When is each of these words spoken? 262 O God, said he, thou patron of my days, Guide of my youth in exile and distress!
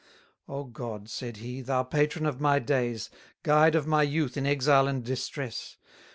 262 0.47 0.53
O 0.57 0.63
God, 0.97 1.09
said 1.11 1.37
he, 1.37 1.61
thou 1.61 1.83
patron 1.83 2.25
of 2.25 2.41
my 2.41 2.57
days, 2.57 3.11
Guide 3.43 3.75
of 3.75 3.85
my 3.85 4.01
youth 4.01 4.35
in 4.35 4.47
exile 4.47 4.87
and 4.87 5.03
distress! 5.03 5.77